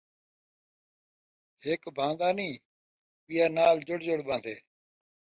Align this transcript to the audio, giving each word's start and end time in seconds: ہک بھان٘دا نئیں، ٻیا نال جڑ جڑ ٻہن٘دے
ہک 1.63 1.81
بھان٘دا 1.95 2.29
نئیں، 2.37 2.55
ٻیا 3.25 3.45
نال 3.55 3.77
جڑ 3.87 3.99
جڑ 4.07 4.19
ٻہن٘دے 4.27 4.55